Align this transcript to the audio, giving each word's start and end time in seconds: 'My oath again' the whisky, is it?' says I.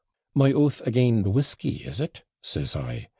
'My 0.33 0.51
oath 0.51 0.81
again' 0.87 1.21
the 1.21 1.29
whisky, 1.29 1.83
is 1.83 2.01
it?' 2.01 2.23
says 2.41 2.75
I. 2.75 3.07